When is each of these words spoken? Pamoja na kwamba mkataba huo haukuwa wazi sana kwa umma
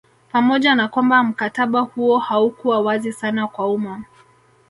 Pamoja 0.31 0.75
na 0.75 0.87
kwamba 0.87 1.23
mkataba 1.23 1.79
huo 1.79 2.17
haukuwa 2.19 2.79
wazi 2.81 3.13
sana 3.13 3.47
kwa 3.47 3.67
umma 3.67 4.03